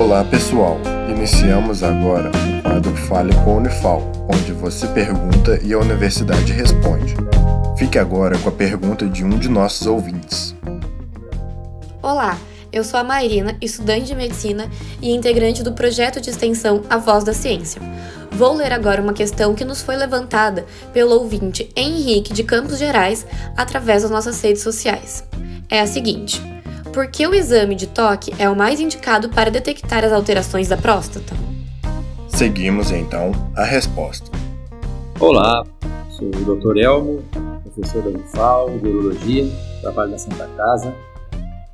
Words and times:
Olá 0.00 0.22
pessoal, 0.22 0.78
iniciamos 1.10 1.82
agora 1.82 2.30
o 2.30 2.62
quadro 2.62 2.94
Fale 2.94 3.34
com 3.42 3.54
a 3.54 3.56
Unifal, 3.56 4.00
onde 4.32 4.52
você 4.52 4.86
pergunta 4.86 5.58
e 5.60 5.72
a 5.72 5.78
universidade 5.78 6.52
responde. 6.52 7.16
Fique 7.76 7.98
agora 7.98 8.38
com 8.38 8.48
a 8.48 8.52
pergunta 8.52 9.08
de 9.08 9.24
um 9.24 9.36
de 9.36 9.48
nossos 9.48 9.88
ouvintes. 9.88 10.54
Olá, 12.00 12.38
eu 12.72 12.84
sou 12.84 13.00
a 13.00 13.02
Mairina, 13.02 13.56
estudante 13.60 14.06
de 14.06 14.14
medicina 14.14 14.70
e 15.02 15.10
integrante 15.10 15.64
do 15.64 15.72
projeto 15.72 16.20
de 16.20 16.30
extensão 16.30 16.84
A 16.88 16.96
Voz 16.96 17.24
da 17.24 17.32
Ciência. 17.32 17.82
Vou 18.30 18.54
ler 18.54 18.72
agora 18.72 19.02
uma 19.02 19.12
questão 19.12 19.52
que 19.52 19.64
nos 19.64 19.82
foi 19.82 19.96
levantada 19.96 20.64
pelo 20.92 21.16
ouvinte 21.16 21.72
Henrique 21.74 22.32
de 22.32 22.44
Campos 22.44 22.78
Gerais 22.78 23.26
através 23.56 24.02
das 24.02 24.12
nossas 24.12 24.40
redes 24.40 24.62
sociais. 24.62 25.24
É 25.68 25.80
a 25.80 25.88
seguinte: 25.88 26.40
por 26.98 27.06
que 27.06 27.24
o 27.28 27.32
exame 27.32 27.76
de 27.76 27.86
toque 27.86 28.34
é 28.40 28.50
o 28.50 28.56
mais 28.56 28.80
indicado 28.80 29.28
para 29.28 29.52
detectar 29.52 30.04
as 30.04 30.10
alterações 30.10 30.66
da 30.66 30.76
próstata? 30.76 31.32
Seguimos 32.26 32.90
então 32.90 33.30
a 33.54 33.62
resposta. 33.62 34.28
Olá, 35.20 35.64
sou 36.10 36.26
o 36.26 36.56
Dr. 36.56 36.76
Elmo, 36.76 37.22
professor 37.62 38.02
da 38.02 38.08
Unifal 38.08 38.70
de 38.80 38.88
Urologia, 38.88 39.46
trabalho 39.80 40.10
na 40.10 40.18
Santa 40.18 40.48
Casa. 40.56 40.92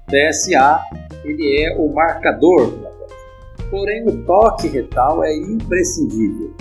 TSA, 0.08 0.82
ele 1.24 1.62
é 1.62 1.74
o 1.78 1.90
marcador 1.90 2.70
da 2.72 2.90
próstata. 2.90 3.70
Porém, 3.70 4.06
o 4.06 4.26
toque 4.26 4.68
retal 4.68 5.24
é 5.24 5.34
imprescindível. 5.34 6.52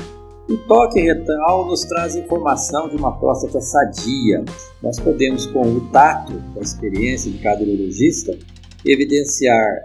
O 0.50 0.56
toque 0.56 1.02
retal 1.02 1.66
nos 1.66 1.82
traz 1.82 2.16
informação 2.16 2.88
de 2.88 2.95
uma 2.95 3.12
próstata 3.12 3.59
sadia. 3.59 4.45
Nós 4.82 4.98
podemos, 5.02 5.48
com 5.48 5.64
o 5.64 5.82
tato, 5.90 6.32
com 6.54 6.62
a 6.62 6.64
experiência 6.64 7.30
de 7.30 7.40
cada 7.40 7.62
urologista, 7.62 8.38
evidenciar 8.86 9.84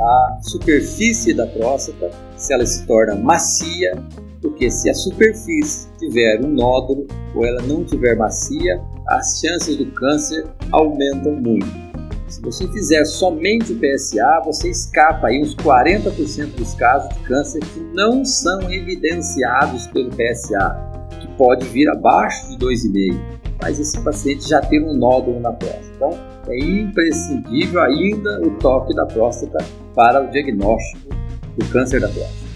a 0.00 0.38
superfície 0.42 1.34
da 1.34 1.46
próstata, 1.46 2.10
se 2.36 2.52
ela 2.52 2.66
se 2.66 2.86
torna 2.86 3.14
macia, 3.14 3.94
porque 4.42 4.70
se 4.70 4.90
a 4.90 4.94
superfície 4.94 5.88
tiver 5.98 6.44
um 6.44 6.48
nódulo 6.48 7.06
ou 7.34 7.44
ela 7.44 7.62
não 7.62 7.84
tiver 7.84 8.14
macia, 8.14 8.80
as 9.08 9.40
chances 9.40 9.76
do 9.76 9.86
câncer 9.92 10.44
aumentam 10.70 11.32
muito. 11.32 11.86
Se 12.28 12.40
você 12.42 12.66
fizer 12.68 13.04
somente 13.04 13.72
o 13.72 13.78
PSA, 13.78 14.42
você 14.44 14.70
escapa 14.70 15.28
aí 15.28 15.40
uns 15.40 15.54
40% 15.54 16.56
dos 16.56 16.74
casos 16.74 17.08
de 17.16 17.20
câncer 17.22 17.60
que 17.60 17.80
não 17.94 18.24
são 18.24 18.70
evidenciados 18.70 19.86
pelo 19.86 20.10
PSA, 20.10 20.95
que 21.18 21.28
pode 21.36 21.66
vir 21.68 21.88
abaixo 21.88 22.48
de 22.48 22.58
2,5, 22.58 23.20
mas 23.60 23.78
esse 23.78 24.00
paciente 24.02 24.48
já 24.48 24.60
tem 24.60 24.82
um 24.84 24.94
nódulo 24.94 25.40
na 25.40 25.52
próstata. 25.52 25.86
Então, 25.96 26.18
é 26.48 26.58
imprescindível 26.58 27.82
ainda 27.82 28.40
o 28.42 28.50
toque 28.58 28.94
da 28.94 29.06
próstata 29.06 29.64
para 29.94 30.22
o 30.22 30.30
diagnóstico 30.30 31.08
do 31.56 31.64
câncer 31.66 32.00
da 32.00 32.08
próstata. 32.08 32.46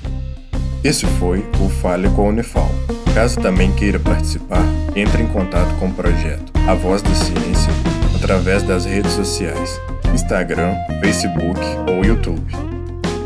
Esse 0.82 1.06
foi 1.06 1.44
o 1.64 1.68
Fale 1.68 2.08
com 2.10 2.22
a 2.22 2.28
Unifal. 2.28 2.68
Caso 3.14 3.40
também 3.40 3.72
queira 3.72 3.98
participar, 3.98 4.62
entre 4.94 5.22
em 5.22 5.26
contato 5.26 5.74
com 5.78 5.88
o 5.88 5.92
projeto 5.92 6.52
A 6.66 6.74
Voz 6.74 7.02
da 7.02 7.12
Ciência 7.14 7.72
através 8.16 8.62
das 8.62 8.84
redes 8.84 9.12
sociais, 9.12 9.80
Instagram, 10.14 10.74
Facebook 11.00 11.60
ou 11.88 12.04
YouTube. 12.04 12.52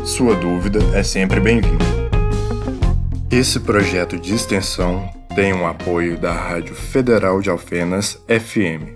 Sua 0.03 0.35
dúvida 0.35 0.79
é 0.93 1.03
sempre 1.03 1.39
bem-vinda. 1.39 1.85
Esse 3.29 3.59
projeto 3.59 4.17
de 4.17 4.33
extensão 4.33 5.07
tem 5.35 5.51
o 5.51 5.65
apoio 5.65 6.17
da 6.17 6.31
Rádio 6.31 6.73
Federal 6.73 7.41
de 7.41 7.49
Alfenas 7.49 8.17
FM 8.29 8.93